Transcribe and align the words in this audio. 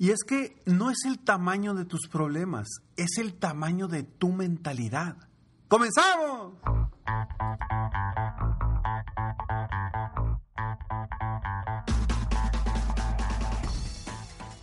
Y 0.00 0.12
es 0.12 0.22
que 0.22 0.62
no 0.64 0.90
es 0.90 0.98
el 1.06 1.18
tamaño 1.18 1.74
de 1.74 1.84
tus 1.84 2.06
problemas, 2.06 2.68
es 2.96 3.18
el 3.18 3.34
tamaño 3.34 3.88
de 3.88 4.04
tu 4.04 4.30
mentalidad. 4.30 5.16
¡Comenzamos! 5.66 6.52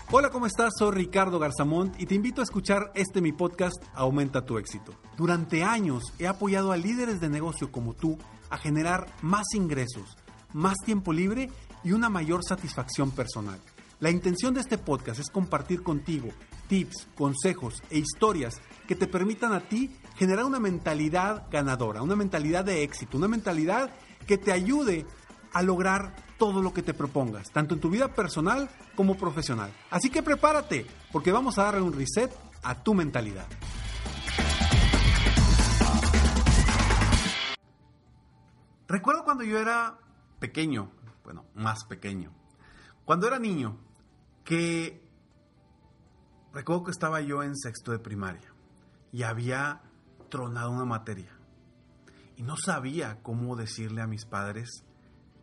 Hola, 0.10 0.30
¿cómo 0.30 0.46
estás? 0.46 0.72
Soy 0.80 0.92
Ricardo 0.96 1.38
Garzamont 1.38 2.00
y 2.00 2.06
te 2.06 2.16
invito 2.16 2.40
a 2.40 2.46
escuchar 2.46 2.94
este 2.96 3.20
mi 3.20 3.34
podcast 3.34 3.84
Aumenta 3.94 4.46
tu 4.46 4.58
éxito. 4.58 4.94
Durante 5.18 5.66
años 5.66 6.14
he 6.18 6.28
apoyado 6.28 6.72
a 6.72 6.78
líderes 6.78 7.20
de 7.20 7.28
negocio 7.28 7.74
como 7.74 7.94
tú 7.94 8.18
a 8.50 8.58
generar 8.58 9.08
más 9.22 9.48
ingresos, 9.54 10.16
más 10.54 10.78
tiempo 10.86 11.12
libre 11.12 11.52
y 11.84 11.92
una 11.92 12.08
mayor 12.08 12.46
satisfacción 12.46 13.12
personal. 13.12 13.60
La 14.06 14.12
intención 14.12 14.54
de 14.54 14.60
este 14.62 14.78
podcast 14.78 15.20
es 15.20 15.32
compartir 15.32 15.82
contigo 15.82 16.30
tips, 16.68 17.08
consejos 17.18 17.82
e 17.90 17.98
historias 17.98 18.62
que 18.88 18.96
te 18.96 19.08
permitan 19.08 19.52
a 19.52 19.62
ti 19.62 19.98
generar 20.16 20.46
una 20.46 20.60
mentalidad 20.60 21.48
ganadora, 21.50 22.04
una 22.04 22.16
mentalidad 22.16 22.64
de 22.64 22.84
éxito, 22.84 23.18
una 23.18 23.28
mentalidad 23.28 23.90
que 24.28 24.38
te 24.38 24.52
ayude 24.52 25.08
a 25.54 25.64
lograr 25.64 26.16
todo 26.38 26.62
lo 26.62 26.72
que 26.72 26.84
te 26.84 26.94
propongas, 26.94 27.50
tanto 27.50 27.74
en 27.74 27.82
tu 27.82 27.90
vida 27.90 28.14
personal 28.14 28.70
como 28.94 29.18
profesional. 29.18 29.74
Así 29.90 30.12
que 30.12 30.22
prepárate, 30.22 30.86
porque 31.12 31.32
vamos 31.32 31.58
a 31.58 31.64
darle 31.64 31.82
un 31.82 31.92
reset 31.92 32.32
a 32.62 32.84
tu 32.84 32.94
mentalidad. 32.94 33.48
Recuerdo 38.88 39.24
cuando 39.24 39.44
yo 39.44 39.58
era 39.58 39.98
pequeño, 40.38 40.92
bueno, 41.24 41.46
más 41.56 41.86
pequeño, 41.86 42.32
cuando 43.04 43.26
era 43.26 43.40
niño, 43.40 43.80
que 44.46 45.04
recuerdo 46.54 46.86
que 46.86 46.92
estaba 46.92 47.20
yo 47.20 47.44
en 47.44 47.58
sexto 47.58 47.92
de 47.92 48.00
primaria 48.00 48.54
y 49.12 49.24
había 49.24 49.82
tronado 50.30 50.72
una 50.72 50.86
materia 50.86 51.36
y 52.38 52.44
no 52.44 52.56
sabía 52.56 53.22
cómo 53.24 53.56
decirle 53.56 54.02
a 54.02 54.08
mis 54.08 54.26
padres, 54.26 54.86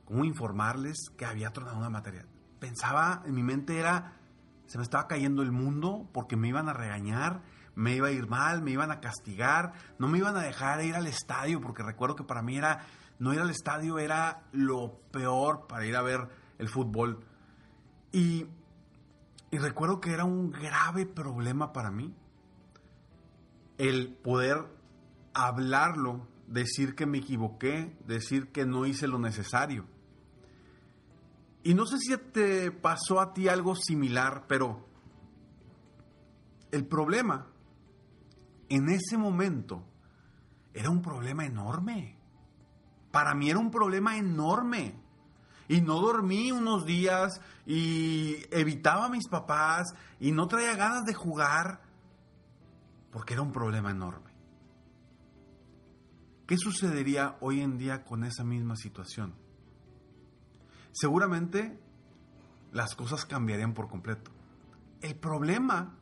cómo 0.04 0.24
informarles 0.24 1.10
que 1.16 1.26
había 1.26 1.50
tronado 1.50 1.78
una 1.78 1.90
materia. 1.90 2.26
Pensaba, 2.60 3.22
en 3.26 3.34
mi 3.34 3.42
mente 3.42 3.78
era, 3.78 4.20
se 4.66 4.78
me 4.78 4.84
estaba 4.84 5.08
cayendo 5.08 5.42
el 5.42 5.50
mundo 5.50 6.08
porque 6.12 6.36
me 6.36 6.48
iban 6.48 6.68
a 6.68 6.72
regañar, 6.72 7.42
me 7.74 7.96
iba 7.96 8.08
a 8.08 8.12
ir 8.12 8.28
mal, 8.28 8.62
me 8.62 8.70
iban 8.70 8.92
a 8.92 9.00
castigar, 9.00 9.72
no 9.98 10.06
me 10.06 10.18
iban 10.18 10.36
a 10.36 10.42
dejar 10.42 10.84
ir 10.84 10.94
al 10.94 11.08
estadio 11.08 11.60
porque 11.60 11.82
recuerdo 11.82 12.14
que 12.14 12.24
para 12.24 12.42
mí 12.42 12.56
era, 12.56 12.86
no 13.18 13.34
ir 13.34 13.40
al 13.40 13.50
estadio 13.50 13.98
era 13.98 14.44
lo 14.52 15.00
peor 15.10 15.66
para 15.66 15.86
ir 15.86 15.96
a 15.96 16.02
ver 16.02 16.28
el 16.58 16.68
fútbol. 16.68 17.24
Y 18.12 18.46
y 19.52 19.58
recuerdo 19.58 20.00
que 20.00 20.12
era 20.12 20.24
un 20.24 20.50
grave 20.50 21.04
problema 21.04 21.74
para 21.74 21.90
mí 21.90 22.14
el 23.76 24.14
poder 24.14 24.64
hablarlo, 25.34 26.26
decir 26.46 26.94
que 26.94 27.04
me 27.04 27.18
equivoqué, 27.18 27.94
decir 28.06 28.50
que 28.50 28.64
no 28.64 28.86
hice 28.86 29.06
lo 29.06 29.18
necesario. 29.18 29.84
Y 31.62 31.74
no 31.74 31.84
sé 31.84 31.98
si 31.98 32.16
te 32.16 32.70
pasó 32.70 33.20
a 33.20 33.34
ti 33.34 33.48
algo 33.48 33.76
similar, 33.76 34.46
pero 34.48 34.88
el 36.70 36.86
problema 36.86 37.46
en 38.70 38.88
ese 38.88 39.18
momento 39.18 39.84
era 40.72 40.88
un 40.88 41.02
problema 41.02 41.44
enorme. 41.44 42.16
Para 43.10 43.34
mí 43.34 43.50
era 43.50 43.58
un 43.58 43.70
problema 43.70 44.16
enorme 44.16 45.01
y 45.72 45.80
no 45.80 46.00
dormí 46.00 46.52
unos 46.52 46.84
días 46.84 47.40
y 47.64 48.36
evitaba 48.50 49.06
a 49.06 49.08
mis 49.08 49.26
papás 49.26 49.94
y 50.20 50.30
no 50.30 50.46
traía 50.46 50.76
ganas 50.76 51.06
de 51.06 51.14
jugar 51.14 51.80
porque 53.10 53.32
era 53.32 53.42
un 53.42 53.52
problema 53.52 53.90
enorme. 53.90 54.32
¿Qué 56.46 56.58
sucedería 56.58 57.38
hoy 57.40 57.62
en 57.62 57.78
día 57.78 58.04
con 58.04 58.24
esa 58.24 58.44
misma 58.44 58.76
situación? 58.76 59.34
Seguramente 60.92 61.80
las 62.70 62.94
cosas 62.94 63.24
cambiarían 63.24 63.72
por 63.72 63.88
completo. 63.88 64.30
El 65.00 65.16
problema 65.16 65.96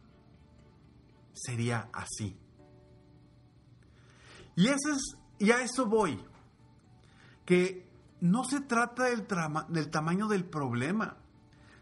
sería 1.33 1.91
así. 1.93 2.37
Y, 4.57 4.67
ese 4.67 4.91
es, 4.91 5.17
y 5.39 5.53
a 5.53 5.63
eso 5.63 5.87
voy. 5.87 6.21
Que 7.45 7.89
no 8.21 8.45
se 8.45 8.61
trata 8.61 9.05
del, 9.05 9.27
tamaño 9.91 10.29
del 10.29 10.45
problema, 10.45 11.17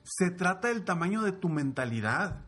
se 0.04 0.31
trata 0.31 0.69
del 0.69 0.84
tamaño 0.84 1.22
de 1.22 1.32
tu 1.32 1.49
mentalidad. 1.49 2.44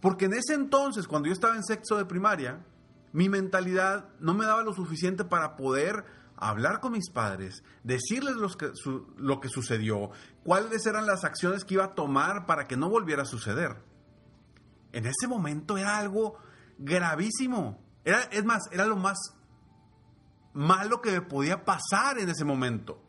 Porque 0.00 0.26
en 0.26 0.32
ese 0.32 0.54
entonces, 0.54 1.06
cuando 1.06 1.28
yo 1.28 1.32
estaba 1.32 1.56
en 1.56 1.64
sexo 1.64 1.96
de 1.96 2.04
primaria, 2.04 2.64
mi 3.12 3.28
mentalidad 3.28 4.08
no 4.20 4.34
me 4.34 4.46
daba 4.46 4.62
lo 4.62 4.72
suficiente 4.72 5.24
para 5.24 5.56
poder 5.56 6.04
hablar 6.36 6.80
con 6.80 6.92
mis 6.92 7.10
padres, 7.10 7.64
decirles 7.82 8.36
lo 9.16 9.40
que 9.40 9.48
sucedió, 9.48 10.10
cuáles 10.44 10.86
eran 10.86 11.06
las 11.06 11.24
acciones 11.24 11.64
que 11.64 11.74
iba 11.74 11.84
a 11.84 11.94
tomar 11.94 12.46
para 12.46 12.66
que 12.66 12.76
no 12.76 12.88
volviera 12.88 13.22
a 13.22 13.26
suceder. 13.26 13.82
En 14.92 15.04
ese 15.04 15.26
momento 15.26 15.76
era 15.76 15.98
algo 15.98 16.38
gravísimo. 16.78 17.82
Era, 18.04 18.22
es 18.22 18.44
más, 18.44 18.62
era 18.70 18.86
lo 18.86 18.96
más 18.96 19.18
malo 20.54 21.02
que 21.02 21.10
me 21.10 21.22
podía 21.22 21.64
pasar 21.64 22.18
en 22.18 22.30
ese 22.30 22.44
momento 22.44 23.07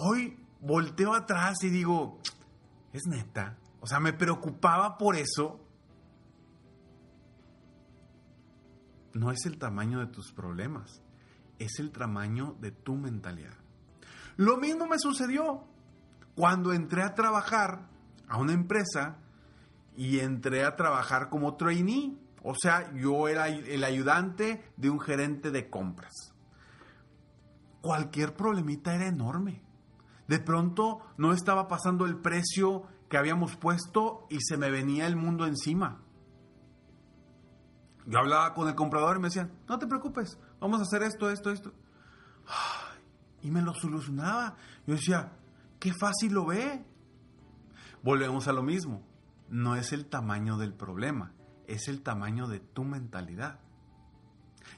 hoy 0.00 0.38
volteo 0.60 1.14
atrás 1.14 1.62
y 1.62 1.70
digo, 1.70 2.18
es 2.92 3.02
neta. 3.06 3.56
O 3.80 3.86
sea, 3.86 4.00
me 4.00 4.12
preocupaba 4.12 4.98
por 4.98 5.16
eso. 5.16 5.60
No 9.12 9.30
es 9.30 9.44
el 9.46 9.58
tamaño 9.58 10.00
de 10.00 10.06
tus 10.06 10.32
problemas, 10.32 11.02
es 11.58 11.78
el 11.78 11.90
tamaño 11.90 12.56
de 12.60 12.70
tu 12.70 12.94
mentalidad. 12.94 13.56
Lo 14.36 14.56
mismo 14.56 14.86
me 14.86 14.98
sucedió 14.98 15.64
cuando 16.36 16.72
entré 16.72 17.02
a 17.02 17.14
trabajar 17.14 17.88
a 18.28 18.38
una 18.38 18.52
empresa 18.52 19.16
y 19.96 20.20
entré 20.20 20.64
a 20.64 20.76
trabajar 20.76 21.28
como 21.28 21.56
trainee. 21.56 22.16
O 22.42 22.54
sea, 22.54 22.94
yo 22.94 23.28
era 23.28 23.48
el 23.48 23.84
ayudante 23.84 24.64
de 24.76 24.88
un 24.88 25.00
gerente 25.00 25.50
de 25.50 25.68
compras. 25.68 26.12
Cualquier 27.82 28.34
problemita 28.34 28.94
era 28.94 29.08
enorme. 29.08 29.60
De 30.30 30.38
pronto 30.38 31.00
no 31.16 31.32
estaba 31.32 31.66
pasando 31.66 32.06
el 32.06 32.16
precio 32.16 32.84
que 33.08 33.16
habíamos 33.16 33.56
puesto 33.56 34.28
y 34.30 34.38
se 34.40 34.56
me 34.56 34.70
venía 34.70 35.08
el 35.08 35.16
mundo 35.16 35.44
encima. 35.44 36.04
Yo 38.06 38.20
hablaba 38.20 38.54
con 38.54 38.68
el 38.68 38.76
comprador 38.76 39.16
y 39.16 39.18
me 39.18 39.26
decían, 39.26 39.50
no 39.68 39.80
te 39.80 39.88
preocupes, 39.88 40.38
vamos 40.60 40.78
a 40.78 40.82
hacer 40.84 41.02
esto, 41.02 41.30
esto, 41.30 41.50
esto. 41.50 41.72
Y 43.42 43.50
me 43.50 43.60
lo 43.60 43.74
solucionaba. 43.74 44.54
Yo 44.86 44.94
decía, 44.94 45.32
qué 45.80 45.92
fácil 45.92 46.34
lo 46.34 46.46
ve. 46.46 46.84
Volvemos 48.04 48.46
a 48.46 48.52
lo 48.52 48.62
mismo. 48.62 49.02
No 49.48 49.74
es 49.74 49.92
el 49.92 50.06
tamaño 50.06 50.58
del 50.58 50.74
problema, 50.74 51.32
es 51.66 51.88
el 51.88 52.02
tamaño 52.02 52.46
de 52.46 52.60
tu 52.60 52.84
mentalidad. 52.84 53.58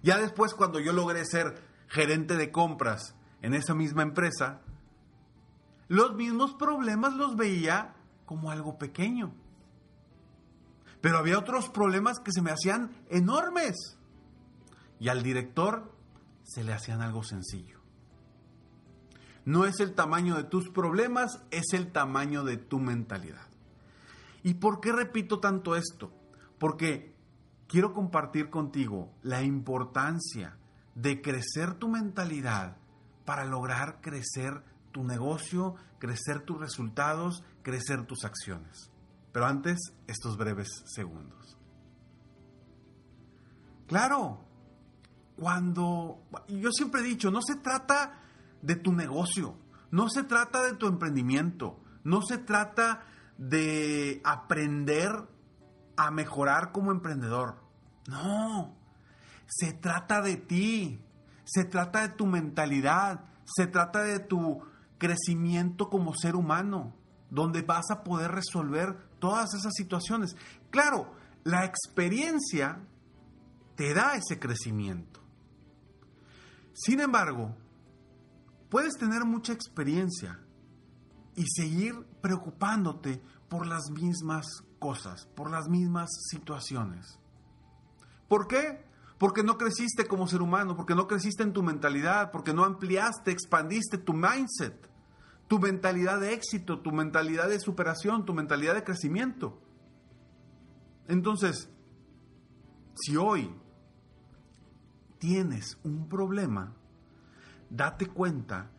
Ya 0.02 0.16
después, 0.16 0.54
cuando 0.54 0.80
yo 0.80 0.94
logré 0.94 1.26
ser 1.26 1.62
gerente 1.88 2.36
de 2.36 2.50
compras 2.50 3.14
en 3.42 3.52
esa 3.52 3.74
misma 3.74 4.02
empresa, 4.02 4.62
los 5.92 6.14
mismos 6.14 6.54
problemas 6.54 7.12
los 7.16 7.36
veía 7.36 7.94
como 8.24 8.50
algo 8.50 8.78
pequeño. 8.78 9.34
Pero 11.02 11.18
había 11.18 11.38
otros 11.38 11.68
problemas 11.68 12.18
que 12.18 12.32
se 12.32 12.40
me 12.40 12.50
hacían 12.50 12.96
enormes. 13.10 13.98
Y 14.98 15.10
al 15.10 15.22
director 15.22 15.94
se 16.44 16.64
le 16.64 16.72
hacían 16.72 17.02
algo 17.02 17.22
sencillo. 17.22 17.78
No 19.44 19.66
es 19.66 19.80
el 19.80 19.94
tamaño 19.94 20.36
de 20.36 20.44
tus 20.44 20.70
problemas, 20.70 21.42
es 21.50 21.74
el 21.74 21.92
tamaño 21.92 22.42
de 22.42 22.56
tu 22.56 22.78
mentalidad. 22.78 23.48
¿Y 24.42 24.54
por 24.54 24.80
qué 24.80 24.92
repito 24.92 25.40
tanto 25.40 25.76
esto? 25.76 26.10
Porque 26.58 27.14
quiero 27.66 27.92
compartir 27.92 28.48
contigo 28.48 29.12
la 29.20 29.42
importancia 29.42 30.56
de 30.94 31.20
crecer 31.20 31.74
tu 31.74 31.88
mentalidad 31.88 32.78
para 33.26 33.44
lograr 33.44 34.00
crecer 34.00 34.71
tu 34.92 35.04
negocio, 35.04 35.74
crecer 35.98 36.40
tus 36.40 36.60
resultados, 36.60 37.42
crecer 37.62 38.06
tus 38.06 38.24
acciones. 38.24 38.90
Pero 39.32 39.46
antes, 39.46 39.78
estos 40.06 40.36
breves 40.36 40.68
segundos. 40.86 41.58
Claro, 43.86 44.44
cuando... 45.36 46.22
Yo 46.48 46.70
siempre 46.70 47.00
he 47.00 47.04
dicho, 47.04 47.30
no 47.30 47.40
se 47.42 47.56
trata 47.56 48.20
de 48.60 48.76
tu 48.76 48.92
negocio, 48.92 49.56
no 49.90 50.08
se 50.08 50.22
trata 50.22 50.62
de 50.62 50.74
tu 50.74 50.86
emprendimiento, 50.86 51.80
no 52.04 52.22
se 52.22 52.38
trata 52.38 53.04
de 53.38 54.20
aprender 54.24 55.28
a 55.96 56.10
mejorar 56.10 56.72
como 56.72 56.92
emprendedor. 56.92 57.56
No, 58.08 58.76
se 59.46 59.72
trata 59.72 60.20
de 60.22 60.36
ti, 60.36 61.00
se 61.44 61.64
trata 61.64 62.02
de 62.02 62.14
tu 62.14 62.26
mentalidad, 62.26 63.24
se 63.44 63.66
trata 63.66 64.02
de 64.02 64.18
tu 64.18 64.62
crecimiento 65.02 65.90
como 65.90 66.14
ser 66.14 66.36
humano. 66.36 66.94
donde 67.28 67.62
vas 67.62 67.90
a 67.90 68.04
poder 68.04 68.30
resolver 68.30 68.94
todas 69.18 69.54
esas 69.54 69.72
situaciones. 69.74 70.36
Claro, 70.70 71.14
la 71.44 71.64
experiencia 71.64 72.78
te 73.74 73.94
da 73.94 74.16
ese 74.16 74.38
crecimiento. 74.38 75.22
Sin 76.74 77.00
embargo, 77.00 77.56
puedes 78.68 78.98
tener 78.98 79.24
mucha 79.24 79.54
experiencia 79.54 80.38
y 81.34 81.46
seguir 81.48 81.94
preocupándote 82.20 83.22
por 83.48 83.66
las 83.66 83.88
mismas 83.90 84.44
cosas, 84.78 85.26
por 85.34 85.50
las 85.50 85.68
mismas 85.68 86.10
situaciones. 86.30 87.18
¿Por 88.28 88.46
qué? 88.46 88.84
Porque 89.16 89.42
no 89.42 89.56
creciste 89.56 90.06
como 90.06 90.26
ser 90.26 90.42
humano, 90.42 90.76
porque 90.76 90.94
no 90.94 91.06
creciste 91.06 91.42
en 91.44 91.54
tu 91.54 91.62
mentalidad, 91.62 92.30
porque 92.30 92.52
no 92.52 92.64
ampliaste, 92.64 93.30
expandiste 93.30 93.96
tu 93.96 94.12
mindset, 94.12 94.91
tu 95.52 95.58
mentalidad 95.58 96.18
de 96.18 96.32
éxito, 96.32 96.80
tu 96.80 96.92
mentalidad 96.92 97.46
de 97.46 97.60
superación, 97.60 98.24
tu 98.24 98.32
mentalidad 98.32 98.74
de 98.74 98.84
crecimiento. 98.84 99.60
Entonces, 101.08 101.68
si 102.94 103.18
hoy 103.18 103.54
tienes 105.18 105.78
un 105.84 106.08
problema, 106.08 106.74
date 107.68 108.06
cuenta 108.06 108.70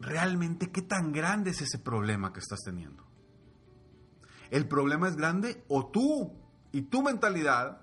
realmente 0.00 0.70
qué 0.70 0.82
tan 0.82 1.12
grande 1.12 1.52
es 1.52 1.62
ese 1.62 1.78
problema 1.78 2.34
que 2.34 2.40
estás 2.40 2.60
teniendo. 2.62 3.02
¿El 4.50 4.68
problema 4.68 5.08
es 5.08 5.16
grande 5.16 5.64
o 5.68 5.86
tú 5.86 6.36
y 6.72 6.82
tu 6.82 7.02
mentalidad 7.02 7.80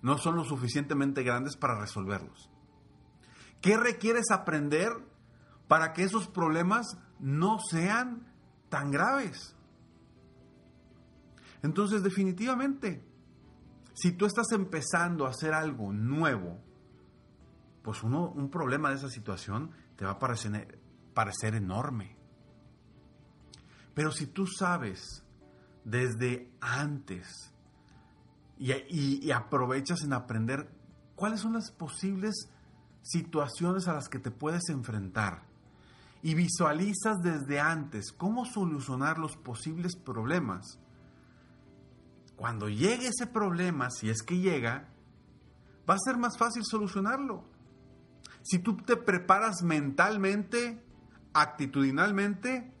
no 0.00 0.18
son 0.18 0.34
lo 0.34 0.42
suficientemente 0.42 1.22
grandes 1.22 1.56
para 1.56 1.78
resolverlos? 1.78 2.50
¿Qué 3.60 3.76
requieres 3.76 4.32
aprender 4.32 5.11
para 5.72 5.94
que 5.94 6.02
esos 6.02 6.28
problemas 6.28 6.98
no 7.18 7.56
sean 7.58 8.26
tan 8.68 8.90
graves? 8.90 9.56
Entonces, 11.62 12.02
definitivamente, 12.02 13.02
si 13.94 14.12
tú 14.12 14.26
estás 14.26 14.52
empezando 14.52 15.24
a 15.24 15.30
hacer 15.30 15.54
algo 15.54 15.90
nuevo, 15.90 16.58
pues 17.80 18.02
uno, 18.02 18.28
un 18.32 18.50
problema 18.50 18.90
de 18.90 18.96
esa 18.96 19.08
situación 19.08 19.70
te 19.96 20.04
va 20.04 20.10
a 20.10 20.18
parecer, 20.18 20.78
parecer 21.14 21.54
enorme. 21.54 22.18
Pero 23.94 24.12
si 24.12 24.26
tú 24.26 24.46
sabes 24.46 25.24
desde 25.86 26.52
antes 26.60 27.50
y, 28.58 28.72
y, 29.24 29.30
aprovechas 29.30 30.02
en 30.02 30.12
aprender 30.12 30.68
cuáles 31.16 31.40
son 31.40 31.54
las 31.54 31.70
posibles 31.70 32.50
situaciones 33.00 33.88
a 33.88 33.94
las 33.94 34.10
que 34.10 34.18
te 34.18 34.30
puedes 34.30 34.68
enfrentar 34.68 35.50
y 36.22 36.34
visualizas 36.34 37.20
desde 37.22 37.60
antes 37.60 38.12
cómo 38.12 38.44
solucionar 38.44 39.18
los 39.18 39.36
posibles 39.36 39.96
problemas, 39.96 40.78
cuando 42.36 42.68
llegue 42.68 43.08
ese 43.08 43.26
problema, 43.26 43.90
si 43.90 44.08
es 44.08 44.22
que 44.22 44.38
llega, 44.38 44.88
va 45.88 45.94
a 45.94 46.04
ser 46.04 46.16
más 46.16 46.38
fácil 46.38 46.64
solucionarlo. 46.64 47.44
Si 48.42 48.58
tú 48.58 48.76
te 48.76 48.96
preparas 48.96 49.62
mentalmente, 49.62 50.82
actitudinalmente 51.32 52.72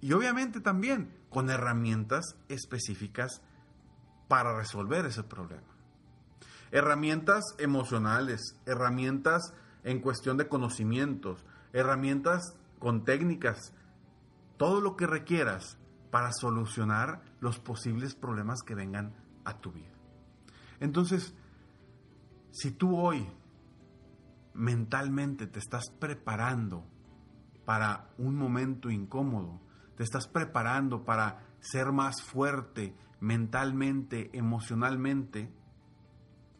y 0.00 0.12
obviamente 0.12 0.60
también 0.60 1.16
con 1.28 1.50
herramientas 1.50 2.36
específicas 2.48 3.42
para 4.28 4.56
resolver 4.56 5.06
ese 5.06 5.22
problema. 5.22 5.76
Herramientas 6.72 7.44
emocionales, 7.58 8.56
herramientas 8.66 9.54
en 9.84 10.00
cuestión 10.00 10.36
de 10.36 10.48
conocimientos, 10.48 11.44
herramientas 11.72 12.56
con 12.78 13.04
técnicas, 13.04 13.74
todo 14.56 14.80
lo 14.80 14.96
que 14.96 15.06
requieras 15.06 15.78
para 16.10 16.30
solucionar 16.32 17.22
los 17.40 17.58
posibles 17.58 18.14
problemas 18.14 18.62
que 18.62 18.74
vengan 18.74 19.14
a 19.44 19.58
tu 19.58 19.72
vida. 19.72 19.92
Entonces, 20.80 21.34
si 22.52 22.70
tú 22.70 22.96
hoy 22.96 23.26
mentalmente 24.54 25.46
te 25.46 25.58
estás 25.58 25.90
preparando 25.98 26.86
para 27.64 28.10
un 28.18 28.36
momento 28.36 28.90
incómodo, 28.90 29.60
te 29.96 30.04
estás 30.04 30.28
preparando 30.28 31.04
para 31.04 31.46
ser 31.60 31.92
más 31.92 32.22
fuerte 32.22 32.94
mentalmente, 33.20 34.30
emocionalmente, 34.36 35.52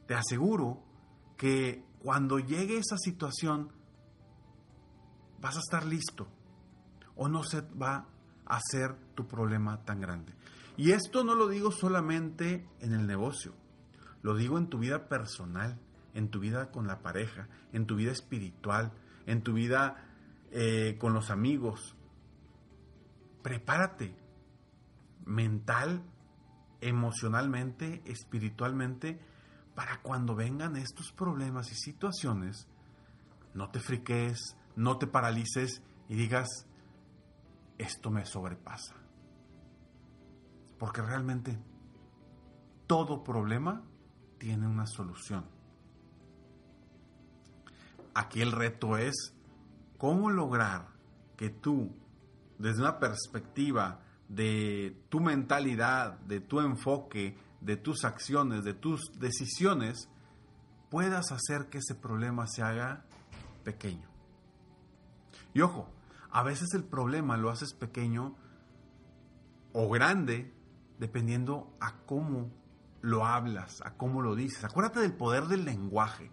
te 0.06 0.14
aseguro 0.14 0.82
que 1.36 1.84
cuando 1.98 2.38
llegue 2.38 2.78
esa 2.78 2.96
situación 2.96 3.72
vas 5.46 5.56
a 5.56 5.60
estar 5.60 5.86
listo 5.86 6.26
o 7.14 7.28
no 7.28 7.44
se 7.44 7.60
va 7.60 8.08
a 8.46 8.56
hacer 8.56 8.96
tu 9.14 9.28
problema 9.28 9.84
tan 9.84 10.00
grande. 10.00 10.34
Y 10.76 10.90
esto 10.90 11.22
no 11.22 11.36
lo 11.36 11.46
digo 11.46 11.70
solamente 11.70 12.68
en 12.80 12.92
el 12.92 13.06
negocio, 13.06 13.54
lo 14.22 14.34
digo 14.34 14.58
en 14.58 14.68
tu 14.68 14.78
vida 14.78 15.08
personal, 15.08 15.78
en 16.14 16.30
tu 16.30 16.40
vida 16.40 16.72
con 16.72 16.88
la 16.88 16.98
pareja, 16.98 17.48
en 17.72 17.86
tu 17.86 17.94
vida 17.94 18.10
espiritual, 18.10 18.92
en 19.26 19.42
tu 19.42 19.52
vida 19.52 20.04
eh, 20.50 20.96
con 20.98 21.14
los 21.14 21.30
amigos. 21.30 21.94
Prepárate 23.44 24.16
mental, 25.26 26.02
emocionalmente, 26.80 28.02
espiritualmente, 28.04 29.20
para 29.76 30.02
cuando 30.02 30.34
vengan 30.34 30.76
estos 30.76 31.12
problemas 31.12 31.70
y 31.70 31.76
situaciones, 31.76 32.66
no 33.54 33.70
te 33.70 33.78
friques, 33.78 34.56
no 34.76 34.98
te 34.98 35.06
paralices 35.06 35.82
y 36.08 36.14
digas, 36.14 36.48
esto 37.78 38.10
me 38.10 38.24
sobrepasa. 38.24 38.94
Porque 40.78 41.02
realmente 41.02 41.58
todo 42.86 43.24
problema 43.24 43.82
tiene 44.38 44.68
una 44.68 44.86
solución. 44.86 45.46
Aquí 48.14 48.40
el 48.40 48.52
reto 48.52 48.96
es 48.96 49.34
cómo 49.98 50.30
lograr 50.30 50.88
que 51.36 51.50
tú, 51.50 51.94
desde 52.58 52.80
una 52.80 52.98
perspectiva 52.98 54.00
de 54.28 55.02
tu 55.08 55.20
mentalidad, 55.20 56.18
de 56.20 56.40
tu 56.40 56.60
enfoque, 56.60 57.36
de 57.60 57.76
tus 57.76 58.04
acciones, 58.04 58.64
de 58.64 58.74
tus 58.74 59.12
decisiones, 59.18 60.08
puedas 60.90 61.32
hacer 61.32 61.68
que 61.68 61.78
ese 61.78 61.94
problema 61.94 62.46
se 62.46 62.62
haga 62.62 63.04
pequeño. 63.64 64.15
Y 65.56 65.62
ojo, 65.62 65.88
a 66.30 66.42
veces 66.42 66.74
el 66.74 66.84
problema 66.84 67.38
lo 67.38 67.48
haces 67.48 67.72
pequeño 67.72 68.36
o 69.72 69.88
grande 69.88 70.52
dependiendo 70.98 71.74
a 71.80 71.96
cómo 72.04 72.50
lo 73.00 73.24
hablas, 73.24 73.80
a 73.80 73.96
cómo 73.96 74.20
lo 74.20 74.34
dices. 74.34 74.62
Acuérdate 74.64 75.00
del 75.00 75.14
poder 75.14 75.44
del 75.44 75.64
lenguaje. 75.64 76.30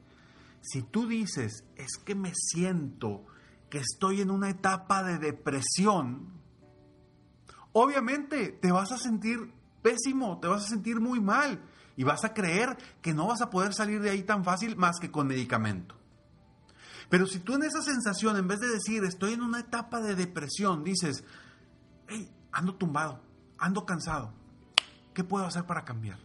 Si 0.59 0.81
tú 0.81 1.07
dices, 1.07 1.63
es 1.77 1.95
que 2.03 2.15
me 2.15 2.33
siento 2.35 3.25
que 3.69 3.77
estoy 3.77 4.19
en 4.19 4.29
una 4.29 4.49
etapa 4.49 5.03
de 5.03 5.19
depresión, 5.19 6.33
obviamente 7.71 8.49
te 8.49 8.73
vas 8.73 8.91
a 8.91 8.97
sentir 8.97 9.53
pésimo, 9.81 10.41
te 10.41 10.49
vas 10.49 10.65
a 10.65 10.67
sentir 10.67 10.99
muy 10.99 11.21
mal 11.21 11.63
y 11.95 12.03
vas 12.03 12.25
a 12.25 12.33
creer 12.33 12.75
que 13.01 13.13
no 13.13 13.27
vas 13.27 13.41
a 13.41 13.49
poder 13.49 13.73
salir 13.73 14.01
de 14.01 14.09
ahí 14.09 14.23
tan 14.23 14.43
fácil 14.43 14.75
más 14.75 14.99
que 14.99 15.11
con 15.11 15.27
medicamento. 15.27 16.02
Pero 17.13 17.27
si 17.27 17.41
tú 17.41 17.53
en 17.53 17.61
esa 17.61 17.83
sensación, 17.83 18.37
en 18.37 18.47
vez 18.47 18.59
de 18.59 18.67
decir, 18.69 19.03
estoy 19.03 19.33
en 19.33 19.43
una 19.43 19.59
etapa 19.59 20.01
de 20.01 20.15
depresión, 20.15 20.83
dices, 20.83 21.23
hey, 22.07 22.27
ando 22.51 22.73
tumbado, 22.73 23.21
ando 23.59 23.85
cansado, 23.85 24.33
¿Qué 25.13 25.23
puedo 25.23 25.45
hacer 25.45 25.67
para 25.67 25.85
cambiar? 25.85 26.17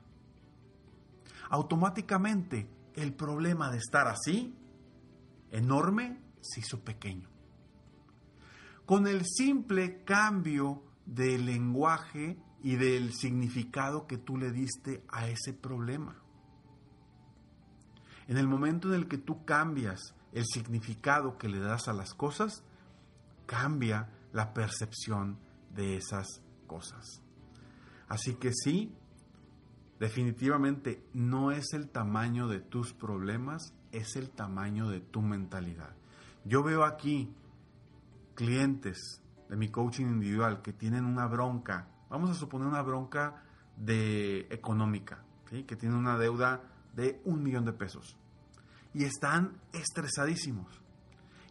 Automáticamente 1.51 2.71
el 2.95 3.13
problema 3.13 3.71
de 3.71 3.77
estar 3.77 4.09
así, 4.09 4.57
enorme, 5.51 6.23
se 6.41 6.61
hizo 6.61 6.83
pequeño. 6.83 7.29
Con 8.87 9.07
el 9.07 9.27
simple 9.27 10.05
cambio 10.05 10.85
del 11.05 11.45
lenguaje 11.45 12.39
y 12.63 12.77
del 12.77 13.13
significado 13.13 14.07
que 14.07 14.17
tú 14.17 14.39
le 14.39 14.53
diste 14.53 15.05
a 15.11 15.29
ese 15.29 15.53
problema. 15.53 16.17
En 18.29 18.37
el 18.37 18.47
momento 18.47 18.89
en 18.89 18.95
el 18.95 19.09
que 19.09 19.19
tú 19.19 19.45
cambias 19.45 20.15
el 20.33 20.45
significado 20.45 21.39
que 21.39 21.49
le 21.49 21.59
das 21.59 21.89
a 21.89 21.95
las 21.95 22.15
cosas, 22.15 22.63
cambia 23.47 24.11
la 24.33 24.53
percepción 24.53 25.39
de 25.75 25.97
esas 25.97 26.43
cosas. 26.67 27.23
Así 28.07 28.35
que 28.35 28.53
sí, 28.53 28.95
definitivamente 29.99 31.03
no 31.15 31.51
es 31.51 31.73
el 31.73 31.89
tamaño 31.89 32.49
de 32.49 32.61
tus 32.61 32.93
problemas, 32.93 33.75
es 33.93 34.17
el 34.17 34.31
tamaño 34.31 34.91
de 34.91 35.01
tu 35.01 35.23
mentalidad. 35.23 35.95
Yo 36.45 36.63
veo 36.63 36.85
aquí 36.85 37.35
clientes 38.35 39.23
de 39.49 39.57
mi 39.57 39.71
coaching 39.71 40.07
individual 40.07 40.61
que 40.61 40.75
tienen 40.75 41.07
una 41.07 41.27
bronca, 41.27 41.89
vamos 42.11 42.31
a 42.31 42.35
suponer 42.35 42.69
una 42.69 42.83
bronca 42.83 43.43
de 43.77 44.47
económica, 44.51 45.25
que 45.47 45.77
tienen 45.77 45.97
una 45.97 46.19
deuda 46.19 46.63
de 46.95 47.21
un 47.25 47.43
millón 47.43 47.65
de 47.65 47.73
pesos 47.73 48.17
y 48.95 49.05
están 49.05 49.61
estresadísimos. 49.73 50.83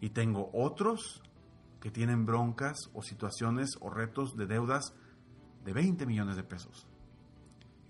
Y 0.02 0.10
tengo 0.10 0.50
otros 0.54 1.22
que 1.80 1.92
tienen 1.92 2.26
broncas 2.26 2.78
o 2.94 3.02
situaciones 3.02 3.78
o 3.80 3.90
retos 3.90 4.36
de 4.36 4.46
deudas 4.48 4.94
de 5.64 5.74
20 5.74 6.06
millones 6.06 6.36
de 6.36 6.44
pesos 6.44 6.88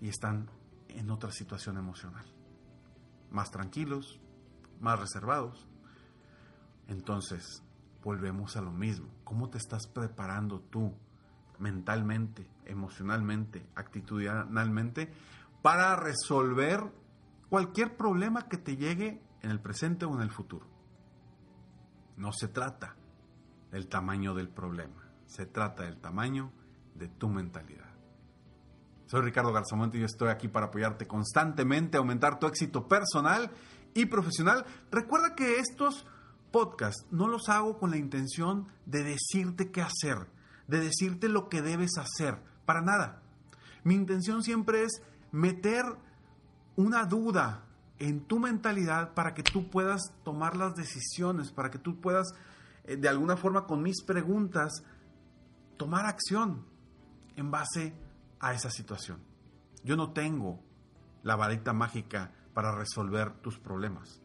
y 0.01 0.09
están 0.09 0.49
en 0.89 1.09
otra 1.09 1.31
situación 1.31 1.77
emocional. 1.77 2.25
Más 3.31 3.51
tranquilos, 3.51 4.19
más 4.79 4.99
reservados. 4.99 5.67
Entonces, 6.87 7.63
volvemos 8.03 8.55
a 8.55 8.61
lo 8.61 8.71
mismo. 8.71 9.09
¿Cómo 9.23 9.49
te 9.49 9.57
estás 9.57 9.87
preparando 9.87 10.61
tú 10.61 10.93
mentalmente, 11.59 12.47
emocionalmente, 12.65 13.67
actitudinalmente 13.75 15.11
para 15.61 15.95
resolver 15.95 16.83
cualquier 17.49 17.95
problema 17.95 18.47
que 18.47 18.57
te 18.57 18.77
llegue 18.77 19.21
en 19.41 19.51
el 19.51 19.59
presente 19.59 20.05
o 20.05 20.13
en 20.15 20.21
el 20.21 20.31
futuro? 20.31 20.67
No 22.17 22.31
se 22.31 22.47
trata 22.47 22.95
del 23.71 23.87
tamaño 23.87 24.33
del 24.33 24.49
problema, 24.49 25.09
se 25.25 25.45
trata 25.45 25.83
del 25.83 25.97
tamaño 25.97 26.51
de 26.95 27.07
tu 27.07 27.29
mentalidad. 27.29 27.87
Soy 29.05 29.21
Ricardo 29.21 29.53
Garzamont 29.53 29.93
y 29.95 29.99
yo 29.99 30.05
estoy 30.05 30.29
aquí 30.29 30.47
para 30.47 30.65
apoyarte 30.65 31.07
constantemente, 31.07 31.97
aumentar 31.97 32.39
tu 32.39 32.47
éxito 32.47 32.87
personal 32.87 33.51
y 33.93 34.05
profesional. 34.07 34.65
Recuerda 34.91 35.33
que 35.35 35.59
estos 35.59 36.05
podcasts 36.51 37.05
no 37.11 37.27
los 37.27 37.47
hago 37.49 37.77
con 37.77 37.91
la 37.91 37.97
intención 37.97 38.67
de 38.85 39.03
decirte 39.03 39.71
qué 39.71 39.81
hacer, 39.81 40.27
de 40.67 40.79
decirte 40.79 41.29
lo 41.29 41.47
que 41.47 41.61
debes 41.61 41.97
hacer, 41.97 42.41
para 42.65 42.81
nada. 42.81 43.21
Mi 43.83 43.95
intención 43.95 44.43
siempre 44.43 44.83
es 44.83 45.01
meter 45.31 45.85
una 46.77 47.05
duda 47.05 47.65
en 47.99 48.21
tu 48.21 48.39
mentalidad 48.39 49.13
para 49.13 49.33
que 49.33 49.43
tú 49.43 49.69
puedas 49.69 50.13
tomar 50.23 50.55
las 50.55 50.75
decisiones, 50.75 51.51
para 51.51 51.69
que 51.69 51.79
tú 51.79 51.99
puedas, 51.99 52.27
eh, 52.85 52.95
de 52.95 53.09
alguna 53.09 53.35
forma, 53.35 53.65
con 53.65 53.81
mis 53.81 54.03
preguntas, 54.03 54.83
tomar 55.75 56.05
acción 56.05 56.65
en 57.35 57.51
base 57.51 57.93
a 58.39 58.53
esa 58.53 58.69
situación. 58.69 59.19
Yo 59.83 59.97
no 59.97 60.13
tengo 60.13 60.63
la 61.23 61.35
varita 61.35 61.73
mágica 61.73 62.31
para 62.53 62.75
resolver 62.75 63.33
tus 63.41 63.59
problemas, 63.59 64.21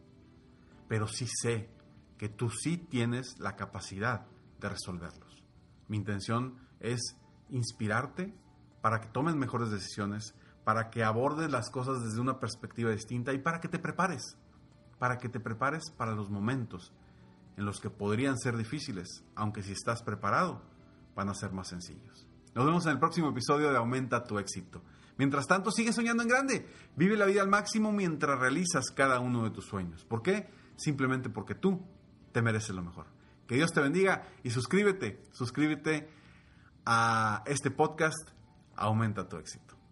pero 0.87 1.07
sí 1.07 1.27
sé 1.27 1.69
que 2.17 2.29
tú 2.29 2.49
sí 2.49 2.77
tienes 2.77 3.39
la 3.39 3.55
capacidad 3.55 4.27
de 4.59 4.69
resolverlos. 4.69 5.43
Mi 5.87 5.97
intención 5.97 6.55
es 6.79 7.17
inspirarte 7.49 8.33
para 8.81 9.01
que 9.01 9.07
tomes 9.07 9.35
mejores 9.35 9.71
decisiones, 9.71 10.35
para 10.63 10.89
que 10.89 11.03
abordes 11.03 11.51
las 11.51 11.69
cosas 11.69 12.03
desde 12.03 12.21
una 12.21 12.39
perspectiva 12.39 12.91
distinta 12.91 13.33
y 13.33 13.39
para 13.39 13.59
que 13.59 13.67
te 13.67 13.79
prepares, 13.79 14.37
para 14.99 15.17
que 15.17 15.29
te 15.29 15.39
prepares 15.39 15.91
para 15.97 16.13
los 16.13 16.29
momentos 16.29 16.93
en 17.57 17.65
los 17.65 17.79
que 17.79 17.89
podrían 17.89 18.37
ser 18.37 18.57
difíciles, 18.57 19.23
aunque 19.35 19.63
si 19.63 19.73
estás 19.73 20.01
preparado, 20.03 20.61
van 21.15 21.29
a 21.29 21.33
ser 21.33 21.51
más 21.51 21.67
sencillos. 21.67 22.27
Nos 22.55 22.65
vemos 22.65 22.85
en 22.85 22.93
el 22.93 22.99
próximo 22.99 23.29
episodio 23.29 23.71
de 23.71 23.77
Aumenta 23.77 24.23
tu 24.23 24.39
éxito. 24.39 24.81
Mientras 25.17 25.47
tanto, 25.47 25.71
sigue 25.71 25.93
soñando 25.93 26.23
en 26.23 26.29
grande. 26.29 26.67
Vive 26.95 27.17
la 27.17 27.25
vida 27.25 27.41
al 27.41 27.47
máximo 27.47 27.91
mientras 27.91 28.39
realizas 28.39 28.85
cada 28.95 29.19
uno 29.19 29.43
de 29.43 29.51
tus 29.51 29.65
sueños. 29.65 30.05
¿Por 30.05 30.21
qué? 30.21 30.49
Simplemente 30.75 31.29
porque 31.29 31.55
tú 31.55 31.81
te 32.31 32.41
mereces 32.41 32.75
lo 32.75 32.81
mejor. 32.81 33.07
Que 33.47 33.55
Dios 33.55 33.71
te 33.71 33.81
bendiga 33.81 34.23
y 34.43 34.49
suscríbete, 34.49 35.23
suscríbete 35.31 36.09
a 36.85 37.43
este 37.45 37.69
podcast. 37.69 38.29
Aumenta 38.75 39.27
tu 39.27 39.37
éxito. 39.37 39.82